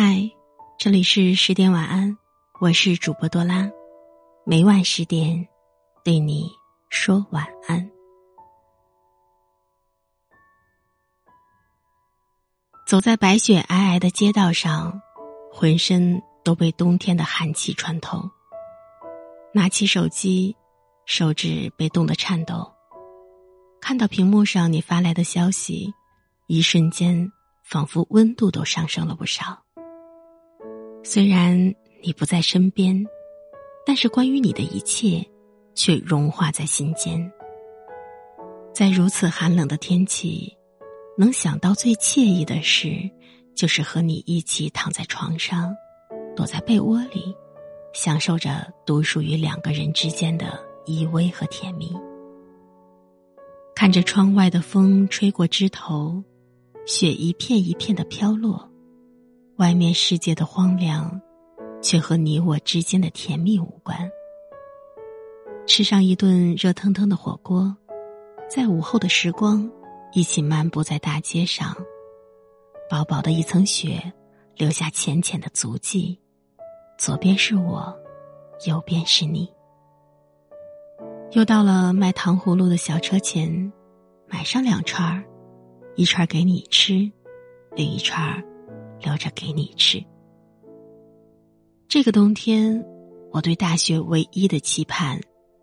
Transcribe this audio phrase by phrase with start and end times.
[0.00, 0.30] 嗨，
[0.78, 2.16] 这里是十点晚安，
[2.60, 3.68] 我是主播多拉，
[4.46, 5.48] 每晚十点
[6.04, 6.48] 对你
[6.88, 7.90] 说晚安。
[12.86, 15.02] 走在白雪皑皑的街道上，
[15.52, 18.22] 浑身都被冬天的寒气穿透。
[19.52, 20.54] 拿起手机，
[21.06, 22.72] 手指被冻得颤抖。
[23.80, 25.92] 看到屏幕上你发来的消息，
[26.46, 27.32] 一瞬间
[27.64, 29.64] 仿佛温度都上升了不少。
[31.10, 32.94] 虽然你不在身边，
[33.86, 35.26] 但是关于你的一切，
[35.74, 37.32] 却融化在心间。
[38.74, 40.54] 在如此寒冷的天气，
[41.16, 43.10] 能想到最惬意的事，
[43.54, 45.74] 就是和你一起躺在床上，
[46.36, 47.34] 躲在被窝里，
[47.94, 51.90] 享受着独属于两个人之间的依偎和甜蜜。
[53.74, 56.22] 看着窗外的风吹过枝头，
[56.84, 58.67] 雪一片一片的飘落。
[59.58, 61.20] 外面世界的荒凉，
[61.82, 64.08] 却和你我之间的甜蜜无关。
[65.66, 67.76] 吃上一顿热腾腾的火锅，
[68.48, 69.68] 在午后的时光，
[70.12, 71.76] 一起漫步在大街上。
[72.88, 74.00] 薄薄的一层雪，
[74.54, 76.16] 留下浅浅的足迹。
[76.96, 77.92] 左边是我，
[78.64, 79.52] 右边是你。
[81.32, 83.72] 又到了卖糖葫芦的小车前，
[84.28, 85.24] 买上两串儿，
[85.96, 87.10] 一串儿给你吃，
[87.74, 88.40] 另一串儿。
[89.00, 90.04] 留着给你吃。
[91.88, 92.84] 这个冬天，
[93.32, 95.20] 我对大学唯一的期盼，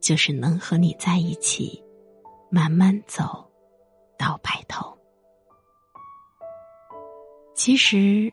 [0.00, 1.82] 就是能和你在一起，
[2.50, 3.48] 慢慢走，
[4.18, 4.96] 到白头。
[7.54, 8.32] 其实，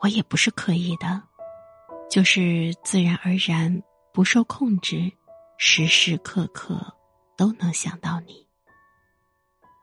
[0.00, 1.22] 我也不是刻意的，
[2.10, 5.10] 就是自然而然，不受控制，
[5.58, 6.80] 时时刻刻
[7.36, 8.46] 都能想到你。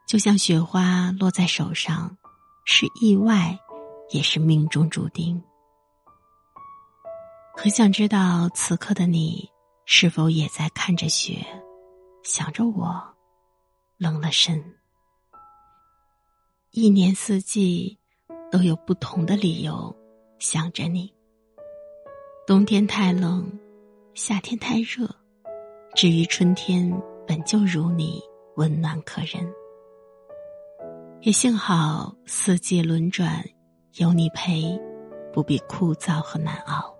[0.07, 2.15] 就像雪花落在手上，
[2.65, 3.59] 是意外。
[4.09, 5.41] 也是命中注定。
[7.55, 9.49] 很想知道此刻的你
[9.85, 11.45] 是否也在看着雪，
[12.23, 13.01] 想着我，
[13.97, 14.63] 冷了神。
[16.71, 17.97] 一年四季
[18.51, 19.95] 都有不同的理由
[20.39, 21.13] 想着你。
[22.45, 23.49] 冬天太冷，
[24.13, 25.09] 夏天太热，
[25.95, 26.91] 至于春天
[27.25, 28.21] 本就如你
[28.57, 29.49] 温暖可人。
[31.21, 33.43] 也幸好四季轮转。
[33.97, 34.77] 有你陪，
[35.31, 36.93] 不必枯燥和难熬。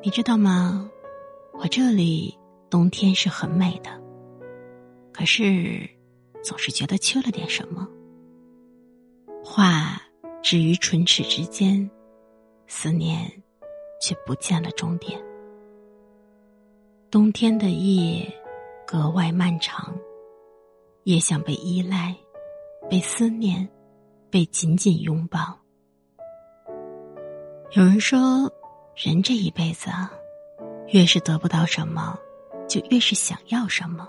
[0.00, 0.88] 你知道吗？
[1.54, 2.38] 我这里
[2.70, 3.90] 冬天是很美的，
[5.12, 5.90] 可是
[6.40, 7.88] 总是觉得缺了点什么。
[9.42, 10.00] 话
[10.40, 11.90] 止于唇齿之间，
[12.68, 13.28] 思念
[14.00, 15.20] 却不见了终点。
[17.10, 18.32] 冬天的夜
[18.86, 19.92] 格外漫长，
[21.02, 22.14] 也想被依赖，
[22.88, 23.68] 被思念。
[24.32, 25.54] 被紧紧拥抱。
[27.72, 28.50] 有人说，
[28.96, 30.10] 人这一辈子啊，
[30.88, 32.18] 越是得不到什么，
[32.66, 34.08] 就越是想要什么。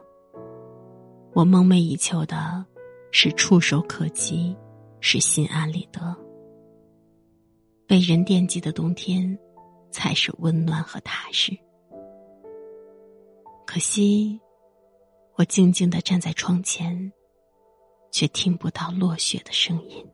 [1.34, 2.66] 我梦寐以求的
[3.12, 4.56] 是触手可及，
[5.02, 6.16] 是心安理得。
[7.86, 9.38] 被人惦记的冬天，
[9.92, 11.52] 才是温暖和踏实。
[13.66, 14.40] 可惜，
[15.36, 17.12] 我静静的站在窗前。
[18.14, 20.06] 却听不到落雪的声音。